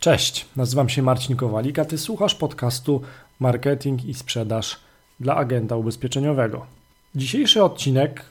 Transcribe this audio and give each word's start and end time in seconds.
Cześć, 0.00 0.46
nazywam 0.56 0.88
się 0.88 1.02
Marcin 1.02 1.36
Kowalik, 1.36 1.78
a 1.78 1.84
Ty 1.84 1.98
słuchasz 1.98 2.34
podcastu 2.34 3.00
Marketing 3.40 4.04
i 4.04 4.14
Sprzedaż 4.14 4.80
dla 5.20 5.36
agenta 5.36 5.76
ubezpieczeniowego. 5.76 6.66
Dzisiejszy 7.14 7.64
odcinek 7.64 8.24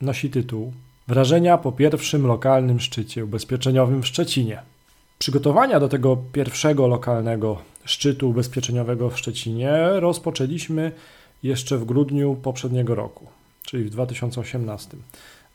nosi 0.00 0.30
tytuł 0.30 0.72
Wrażenia 1.08 1.58
po 1.58 1.72
pierwszym 1.72 2.26
lokalnym 2.26 2.80
szczycie 2.80 3.24
ubezpieczeniowym 3.24 4.02
w 4.02 4.06
Szczecinie. 4.06 4.62
Przygotowania 5.18 5.80
do 5.80 5.88
tego 5.88 6.16
pierwszego 6.32 6.86
lokalnego 6.86 7.58
szczytu 7.84 8.30
ubezpieczeniowego 8.30 9.10
w 9.10 9.18
Szczecinie 9.18 9.72
rozpoczęliśmy 9.92 10.92
jeszcze 11.42 11.78
w 11.78 11.84
grudniu 11.84 12.34
poprzedniego 12.34 12.94
roku, 12.94 13.26
czyli 13.62 13.84
w 13.84 13.90
2018. 13.90 14.96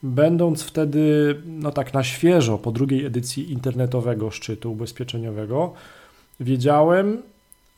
Będąc 0.04 0.64
wtedy, 0.64 1.36
no 1.46 1.72
tak 1.72 1.94
na 1.94 2.04
świeżo, 2.04 2.58
po 2.58 2.72
drugiej 2.72 3.06
edycji 3.06 3.52
internetowego 3.52 4.32
szczytu 4.32 4.72
ubezpieczeniowego, 4.72 5.74
wiedziałem, 6.40 7.22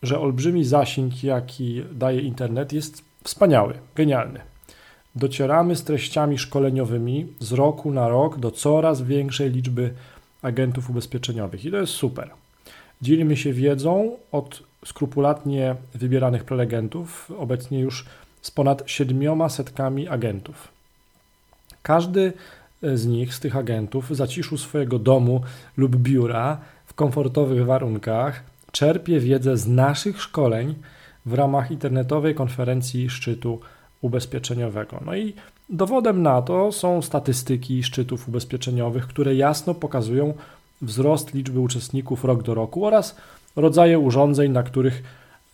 że 0.04 0.20
olbrzymi 0.20 0.64
zasięg, 0.64 1.24
jaki 1.24 1.84
daje 1.92 2.22
internet, 2.22 2.74
jest 2.74 3.04
wspaniały, 3.24 3.74
genialny. 3.96 4.40
Docieramy 5.16 5.76
z 5.76 5.84
treściami 5.84 6.38
szkoleniowymi 6.38 7.28
z 7.40 7.52
roku 7.52 7.92
na 7.92 8.10
rok 8.10 8.40
do 8.40 8.52
coraz 8.52 9.02
większej 9.02 9.52
liczby 9.52 9.94
agentów 10.42 10.90
ubezpieczeniowych 10.90 11.66
i 11.66 11.72
to 11.72 11.78
jest 11.78 11.94
super. 11.94 12.30
Dzielimy 13.02 13.38
się 13.38 13.54
wiedzą 13.54 14.18
od 14.32 14.64
skrupulatnie 14.86 15.76
wybieranych 15.96 16.44
prelegentów, 16.44 17.32
obecnie 17.38 17.80
już 17.80 18.06
z 18.42 18.52
ponad 18.52 18.84
siedmioma 18.86 19.50
setkami 19.50 20.08
agentów. 20.08 20.77
Każdy 21.88 22.34
z 22.84 23.06
nich, 23.06 23.34
z 23.34 23.40
tych 23.40 23.56
agentów, 23.56 24.10
w 24.10 24.16
zaciszu 24.16 24.58
swojego 24.58 25.00
domu 25.00 25.42
lub 25.78 25.96
biura, 25.96 26.58
w 26.86 26.94
komfortowych 26.94 27.66
warunkach, 27.66 28.44
czerpie 28.72 29.20
wiedzę 29.20 29.58
z 29.58 29.68
naszych 29.68 30.22
szkoleń 30.22 30.76
w 31.26 31.34
ramach 31.34 31.72
internetowej 31.72 32.36
konferencji 32.36 33.10
szczytu 33.10 33.60
ubezpieczeniowego. 34.02 35.00
No 35.06 35.16
i 35.16 35.34
dowodem 35.70 36.22
na 36.22 36.42
to 36.42 36.72
są 36.72 37.02
statystyki 37.02 37.84
szczytów 37.84 38.28
ubezpieczeniowych, 38.30 39.08
które 39.08 39.36
jasno 39.36 39.74
pokazują 39.74 40.34
wzrost 40.82 41.34
liczby 41.34 41.60
uczestników 41.60 42.26
rok 42.26 42.44
do 42.44 42.54
roku 42.54 42.86
oraz 42.86 43.16
rodzaje 43.56 44.00
urządzeń, 44.00 44.52
na 44.52 44.64
których 44.64 45.04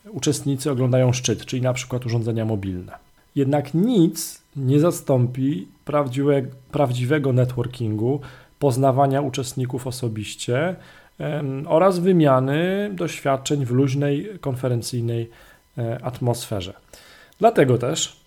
uczestnicy 0.10 0.72
oglądają 0.72 1.14
szczyt, 1.14 1.46
czyli 1.46 1.62
na 1.62 1.74
przykład 1.74 2.06
urządzenia 2.06 2.46
mobilne. 2.46 3.13
Jednak 3.36 3.74
nic 3.74 4.42
nie 4.56 4.80
zastąpi 4.80 5.68
prawdziwe, 5.86 6.42
prawdziwego 6.72 7.34
networkingu, 7.34 8.20
poznawania 8.60 9.22
uczestników 9.22 9.88
osobiście 9.88 10.76
oraz 11.68 12.00
wymiany 12.00 12.90
doświadczeń 12.94 13.66
w 13.66 13.72
luźnej, 13.72 14.30
konferencyjnej 14.42 15.30
e, 15.78 16.04
atmosferze. 16.04 16.74
Dlatego 17.40 17.78
też 17.78 18.20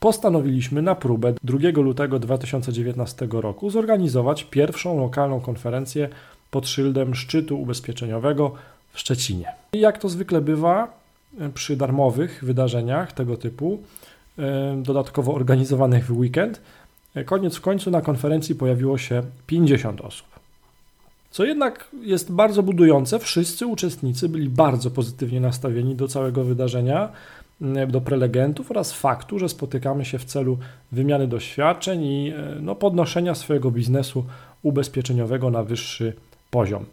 postanowiliśmy 0.00 0.82
na 0.82 0.94
próbę 0.94 1.34
2 1.44 1.58
lutego 1.74 2.18
2019 2.18 3.28
roku 3.30 3.70
zorganizować 3.70 4.44
pierwszą 4.44 5.00
lokalną 5.00 5.40
konferencję 5.40 6.08
pod 6.50 6.68
szyldem 6.68 7.14
szczytu 7.14 7.60
ubezpieczeniowego 7.60 8.52
w 8.92 8.98
Szczecinie. 9.00 9.52
I 9.72 9.80
jak 9.80 9.98
to 9.98 10.08
zwykle 10.08 10.40
bywa 10.40 10.98
e, 11.40 11.48
przy 11.48 11.76
darmowych 11.76 12.44
wydarzeniach 12.44 13.12
tego 13.12 13.36
typu, 13.36 13.82
dodatkowo 14.76 15.34
organizowanych 15.34 16.06
w 16.06 16.18
weekend, 16.18 16.60
e, 17.14 17.24
koniec 17.24 17.56
w 17.56 17.60
końcu 17.60 17.90
na 17.90 18.00
konferencji 18.00 18.54
pojawiło 18.54 18.98
się 18.98 19.22
50 19.46 20.00
osób. 20.00 20.26
Co 21.30 21.44
jednak 21.44 21.90
jest 22.02 22.32
bardzo 22.32 22.62
budujące, 22.62 23.18
wszyscy 23.18 23.66
uczestnicy 23.66 24.28
byli 24.28 24.48
bardzo 24.48 24.90
pozytywnie 24.90 25.40
nastawieni 25.40 25.94
do 25.94 26.08
całego 26.08 26.44
wydarzenia, 26.44 27.08
do 27.88 28.00
prelegentów 28.00 28.70
oraz 28.70 28.92
faktu, 28.92 29.38
że 29.38 29.48
spotykamy 29.48 30.04
się 30.04 30.18
w 30.18 30.24
celu 30.24 30.58
wymiany 30.92 31.26
doświadczeń 31.26 32.04
i 32.04 32.32
no, 32.60 32.74
podnoszenia 32.74 33.34
swojego 33.34 33.70
biznesu 33.70 34.24
ubezpieczeniowego 34.62 35.50
na 35.50 35.62
wyższy 35.62 36.12
poziom. 36.50 36.84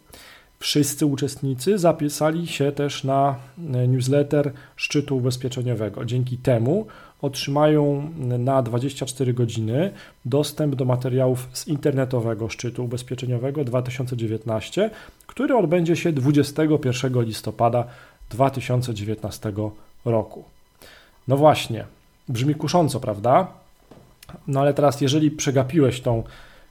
Wszyscy 0.60 1.06
uczestnicy 1.06 1.78
zapisali 1.78 2.48
się 2.48 2.72
też 2.72 3.04
na 3.04 3.36
e, 3.74 3.88
newsletter 3.88 4.52
szczytu 4.76 5.18
ubezpieczeniowego. 5.18 6.06
Dzięki 6.06 6.38
temu 6.38 6.88
otrzymają 7.22 8.10
na 8.40 8.62
24 8.62 9.34
godziny 9.34 9.92
dostęp 10.26 10.76
do 10.76 10.86
materiałów 10.86 11.48
z 11.54 11.68
internetowego 11.68 12.50
szczytu 12.50 12.86
ubezpieczeniowego 12.86 13.64
2019, 13.64 14.90
który 15.28 15.56
odbędzie 15.56 15.96
się 15.96 16.12
21 16.12 17.24
listopada 17.24 17.86
2019 18.30 19.54
roku. 20.06 20.44
No 21.28 21.38
właśnie, 21.38 21.86
brzmi 22.30 22.56
kusząco, 22.56 23.00
prawda? 23.00 23.48
No 24.48 24.62
ale 24.62 24.74
teraz, 24.74 25.02
jeżeli 25.02 25.32
przegapiłeś 25.32 26.02
tą 26.02 26.24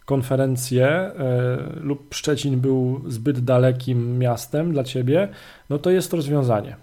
konferencję 0.04 0.86
e, 0.86 1.12
lub 1.80 2.14
Szczecin 2.14 2.60
był 2.60 3.02
zbyt 3.06 3.40
dalekim 3.40 4.18
miastem 4.18 4.72
dla 4.72 4.84
ciebie, 4.84 5.28
no 5.70 5.78
to 5.78 5.90
jest 5.90 6.12
rozwiązanie. 6.12 6.76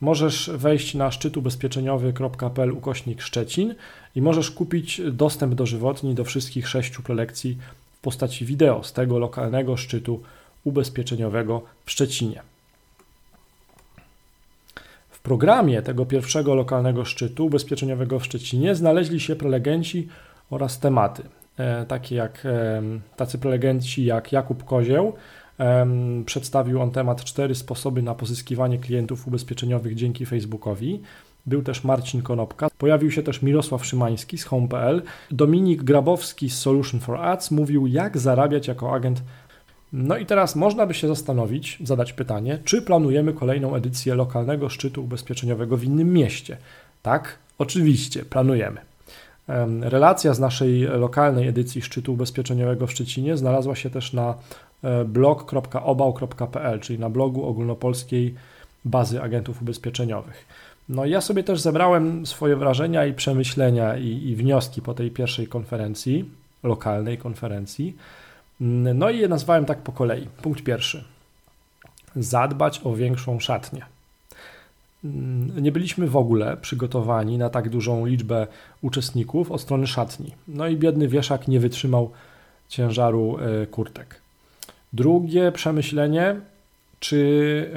Możesz 0.00 0.50
wejść 0.54 0.94
na 0.94 1.10
szczytubezpieczeniowy.pl 1.10 2.72
ukośnik 2.72 3.22
Szczecin 3.22 3.74
i 4.14 4.22
możesz 4.22 4.50
kupić 4.50 5.00
dostęp 5.12 5.54
do 5.54 5.66
żywotni 5.66 6.14
do 6.14 6.24
wszystkich 6.24 6.68
sześciu 6.68 7.02
prelekcji 7.02 7.58
w 7.98 8.00
postaci 8.00 8.44
wideo 8.44 8.84
z 8.84 8.92
tego 8.92 9.18
lokalnego 9.18 9.76
szczytu 9.76 10.20
ubezpieczeniowego 10.64 11.62
w 11.84 11.90
Szczecinie. 11.90 12.42
W 15.10 15.20
programie 15.20 15.82
tego 15.82 16.06
pierwszego 16.06 16.54
lokalnego 16.54 17.04
szczytu 17.04 17.46
ubezpieczeniowego 17.46 18.18
w 18.18 18.24
Szczecinie 18.24 18.74
znaleźli 18.74 19.20
się 19.20 19.36
prelegenci 19.36 20.08
oraz 20.50 20.78
tematy. 20.78 21.22
E, 21.58 21.86
takie 21.86 22.14
jak 22.16 22.46
tacy 23.16 23.38
prelegenci 23.38 24.04
jak 24.04 24.32
Jakub 24.32 24.64
Kozieł. 24.64 25.12
Przedstawił 26.26 26.82
on 26.82 26.90
temat 26.90 27.24
cztery 27.24 27.54
sposoby 27.54 28.02
na 28.02 28.14
pozyskiwanie 28.14 28.78
klientów 28.78 29.28
ubezpieczeniowych 29.28 29.94
dzięki 29.94 30.26
Facebookowi. 30.26 31.00
Był 31.46 31.62
też 31.62 31.84
Marcin 31.84 32.22
Konopka. 32.22 32.68
Pojawił 32.78 33.10
się 33.10 33.22
też 33.22 33.42
Mirosław 33.42 33.86
Szymański 33.86 34.38
z 34.38 34.44
Home.pl. 34.44 35.02
Dominik 35.30 35.82
Grabowski 35.82 36.50
z 36.50 36.58
Solution 36.58 37.00
for 37.00 37.16
Ads 37.16 37.50
mówił, 37.50 37.86
jak 37.86 38.18
zarabiać 38.18 38.68
jako 38.68 38.94
agent. 38.94 39.22
No 39.92 40.16
i 40.16 40.26
teraz 40.26 40.56
można 40.56 40.86
by 40.86 40.94
się 40.94 41.08
zastanowić, 41.08 41.78
zadać 41.84 42.12
pytanie, 42.12 42.58
czy 42.64 42.82
planujemy 42.82 43.32
kolejną 43.32 43.74
edycję 43.74 44.14
lokalnego 44.14 44.68
szczytu 44.68 45.04
ubezpieczeniowego 45.04 45.76
w 45.76 45.84
innym 45.84 46.12
mieście? 46.12 46.56
Tak, 47.02 47.38
oczywiście, 47.58 48.24
planujemy. 48.24 48.80
Relacja 49.80 50.34
z 50.34 50.40
naszej 50.40 50.80
lokalnej 50.80 51.48
edycji 51.48 51.82
szczytu 51.82 52.12
ubezpieczeniowego 52.12 52.86
w 52.86 52.92
Szczecinie 52.92 53.36
znalazła 53.36 53.74
się 53.74 53.90
też 53.90 54.12
na 54.12 54.34
e, 54.82 55.04
blog.obał.pl, 55.04 56.80
czyli 56.80 56.98
na 56.98 57.10
blogu 57.10 57.46
ogólnopolskiej 57.46 58.34
bazy 58.84 59.22
agentów 59.22 59.62
ubezpieczeniowych. 59.62 60.46
No 60.88 61.06
ja 61.06 61.20
sobie 61.20 61.44
też 61.44 61.60
zebrałem 61.60 62.26
swoje 62.26 62.56
wrażenia 62.56 63.06
i 63.06 63.14
przemyślenia 63.14 63.96
i, 63.96 64.08
i 64.08 64.36
wnioski 64.36 64.82
po 64.82 64.94
tej 64.94 65.10
pierwszej 65.10 65.46
konferencji, 65.46 66.30
lokalnej 66.62 67.18
konferencji. 67.18 67.96
No 68.94 69.10
i 69.10 69.18
je 69.18 69.28
nazwałem 69.28 69.64
tak 69.64 69.78
po 69.78 69.92
kolei. 69.92 70.26
Punkt 70.42 70.62
pierwszy. 70.62 71.04
Zadbać 72.16 72.80
o 72.84 72.94
większą 72.94 73.40
szatnię. 73.40 73.91
Nie 75.60 75.72
byliśmy 75.72 76.06
w 76.06 76.16
ogóle 76.16 76.56
przygotowani 76.56 77.38
na 77.38 77.50
tak 77.50 77.68
dużą 77.68 78.06
liczbę 78.06 78.46
uczestników 78.82 79.52
od 79.52 79.60
strony 79.60 79.86
szatni. 79.86 80.32
No 80.48 80.68
i 80.68 80.76
biedny 80.76 81.08
wieszak 81.08 81.48
nie 81.48 81.60
wytrzymał 81.60 82.10
ciężaru 82.68 83.38
e, 83.38 83.66
kurtek. 83.66 84.20
Drugie 84.92 85.52
przemyślenie, 85.52 86.36
czy 87.00 87.70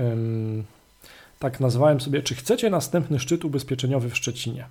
tak 1.39 1.59
nazwałem 1.59 2.01
sobie, 2.01 2.21
czy 2.21 2.35
chcecie 2.35 2.69
następny 2.69 3.19
szczyt 3.19 3.45
ubezpieczeniowy 3.45 4.09
w 4.09 4.17
Szczecinie? 4.17 4.65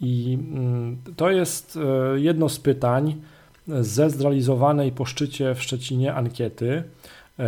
I 0.00 0.38
mm, 0.52 0.96
to 1.16 1.30
jest 1.30 1.78
e, 2.14 2.20
jedno 2.20 2.48
z 2.48 2.58
pytań 2.58 3.20
ze 3.68 4.10
zrealizowanej 4.10 4.92
po 4.92 5.04
szczycie 5.04 5.54
w 5.54 5.62
Szczecinie 5.62 6.14
ankiety 6.14 6.82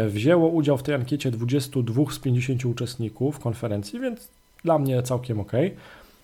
wzięło 0.08 0.48
udział 0.48 0.78
w 0.78 0.82
tej 0.82 0.94
ankiecie 0.94 1.30
22 1.30 2.02
z 2.10 2.18
50 2.18 2.64
uczestników 2.64 3.38
konferencji, 3.38 4.00
więc 4.00 4.28
dla 4.64 4.78
mnie 4.78 5.02
całkiem 5.02 5.40
ok. 5.40 5.52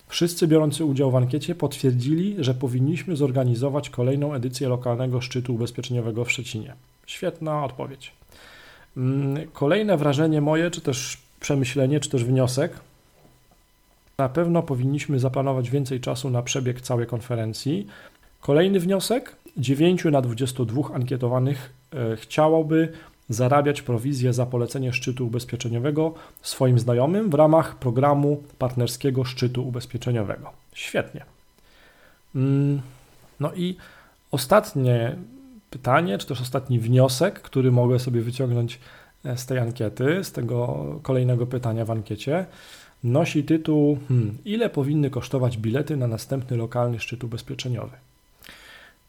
Wszyscy 0.07 0.47
biorący 0.47 0.85
udział 0.85 1.11
w 1.11 1.15
ankiecie 1.15 1.55
potwierdzili, 1.55 2.35
że 2.39 2.53
powinniśmy 2.53 3.15
zorganizować 3.15 3.89
kolejną 3.89 4.33
edycję 4.33 4.69
lokalnego 4.69 5.21
szczytu 5.21 5.55
ubezpieczeniowego 5.55 6.25
w 6.25 6.31
Szczecinie. 6.31 6.73
Świetna 7.05 7.65
odpowiedź. 7.65 8.11
Mm, 8.97 9.47
kolejne 9.53 9.97
wrażenie 9.97 10.41
moje, 10.41 10.71
czy 10.71 10.81
też 10.81 11.17
przemyślenie, 11.39 11.99
czy 11.99 12.09
też 12.09 12.23
wniosek. 12.23 12.79
Na 14.17 14.29
pewno 14.29 14.63
powinniśmy 14.63 15.19
zaplanować 15.19 15.69
więcej 15.69 15.99
czasu 15.99 16.29
na 16.29 16.41
przebieg 16.41 16.81
całej 16.81 17.07
konferencji. 17.07 17.87
Kolejny 18.41 18.79
wniosek: 18.79 19.35
9 19.57 20.05
na 20.05 20.21
22 20.21 20.93
ankietowanych 20.93 21.73
e, 21.93 22.15
chciałoby 22.15 22.93
zarabiać 23.29 23.81
prowizję 23.81 24.33
za 24.33 24.45
polecenie 24.45 24.93
szczytu 24.93 25.27
ubezpieczeniowego 25.27 26.13
swoim 26.41 26.79
znajomym 26.79 27.29
w 27.29 27.33
ramach 27.33 27.75
programu 27.75 28.43
partnerskiego 28.57 29.23
szczytu 29.23 29.67
ubezpieczeniowego. 29.67 30.51
Świetnie. 30.73 31.25
Mm, 32.35 32.81
no 33.39 33.53
i 33.53 33.75
ostatnie 34.31 35.15
pytanie, 35.69 36.17
czy 36.17 36.27
też 36.27 36.41
ostatni 36.41 36.79
wniosek, 36.79 37.41
który 37.41 37.71
mogę 37.71 37.99
sobie 37.99 38.21
wyciągnąć 38.21 38.79
e, 39.25 39.37
z 39.37 39.45
tej 39.45 39.59
ankiety, 39.59 40.23
z 40.23 40.31
tego 40.31 40.85
kolejnego 41.03 41.47
pytania 41.47 41.85
w 41.85 41.91
ankiecie, 41.91 42.45
nosi 43.03 43.43
tytuł 43.43 43.97
hmm, 44.07 44.37
Ile 44.45 44.69
powinny 44.69 45.09
kosztować 45.09 45.57
bilety 45.57 45.97
na 45.97 46.07
następny 46.07 46.57
lokalny 46.57 46.99
szczyt 46.99 47.23
ubezpieczeniowy? 47.23 47.97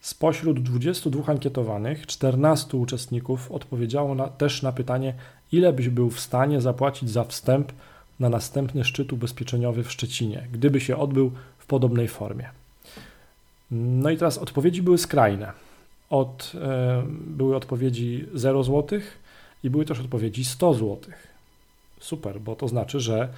Spośród 0.01 0.63
22 0.63 1.33
ankietowanych, 1.33 2.07
14 2.07 2.77
uczestników 2.77 3.53
odpowiedziało 3.53 4.15
na, 4.15 4.29
też 4.29 4.63
na 4.63 4.73
pytanie, 4.73 5.15
ile 5.53 5.73
byś 5.73 5.89
był 5.89 6.11
w 6.11 6.21
stanie 6.21 6.61
zapłacić 6.61 7.11
za 7.11 7.25
wstęp 7.25 7.73
na 8.21 8.29
następny 8.29 8.85
szczyt 8.85 9.13
ubezpieczeniowy 9.13 9.85
w 9.85 9.93
Szczecinie, 9.93 10.49
gdyby 10.53 10.81
się 10.81 10.97
odbył 10.97 11.33
w 11.59 11.67
podobnej 11.67 12.09
formie. 12.09 12.49
No 13.71 14.11
i 14.11 14.17
teraz 14.17 14.39
odpowiedzi 14.39 14.83
były 14.83 14.99
skrajne. 14.99 15.53
Od, 16.11 16.53
e, 16.61 17.03
były 17.27 17.57
odpowiedzi 17.57 18.27
0 18.35 18.65
zł 18.65 19.01
i 19.65 19.71
były 19.71 19.85
też 19.85 20.01
odpowiedzi 20.01 20.45
100 20.45 20.75
zł. 20.75 20.99
Super, 22.01 22.41
bo 22.41 22.57
to 22.57 22.69
znaczy, 22.69 23.01
że 23.01 23.29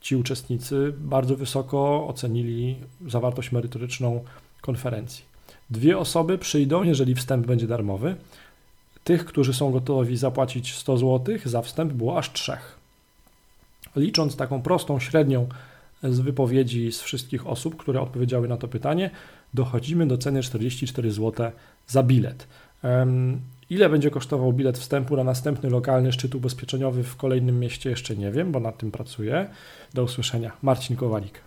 ci 0.00 0.16
uczestnicy 0.16 0.92
bardzo 0.98 1.36
wysoko 1.36 2.06
ocenili 2.06 2.76
zawartość 3.06 3.52
merytoryczną 3.52 4.24
konferencji. 4.60 5.33
Dwie 5.70 5.98
osoby 5.98 6.38
przyjdą, 6.38 6.82
jeżeli 6.82 7.14
wstęp 7.14 7.46
będzie 7.46 7.66
darmowy. 7.66 8.16
Tych, 9.04 9.24
którzy 9.24 9.54
są 9.54 9.70
gotowi 9.70 10.16
zapłacić 10.16 10.74
100 10.74 10.96
zł 10.98 11.38
za 11.44 11.62
wstęp, 11.62 11.92
było 11.92 12.18
aż 12.18 12.32
trzech. 12.32 12.78
Licząc 13.96 14.36
taką 14.36 14.62
prostą 14.62 15.00
średnią 15.00 15.48
z 16.02 16.20
wypowiedzi 16.20 16.92
z 16.92 17.00
wszystkich 17.00 17.46
osób, 17.46 17.76
które 17.76 18.00
odpowiedziały 18.00 18.48
na 18.48 18.56
to 18.56 18.68
pytanie, 18.68 19.10
dochodzimy 19.54 20.06
do 20.06 20.18
ceny 20.18 20.42
44 20.42 21.12
zł 21.12 21.50
za 21.86 22.02
bilet. 22.02 22.46
Ile 23.70 23.88
będzie 23.88 24.10
kosztował 24.10 24.52
bilet 24.52 24.78
wstępu 24.78 25.16
na 25.16 25.24
następny 25.24 25.70
lokalny 25.70 26.12
szczyt 26.12 26.34
ubezpieczeniowy 26.34 27.02
w 27.02 27.16
kolejnym 27.16 27.60
mieście, 27.60 27.90
jeszcze 27.90 28.16
nie 28.16 28.30
wiem, 28.30 28.52
bo 28.52 28.60
nad 28.60 28.78
tym 28.78 28.90
pracuję. 28.90 29.48
Do 29.94 30.02
usłyszenia. 30.02 30.52
Marcin 30.62 30.96
Kowalik. 30.96 31.40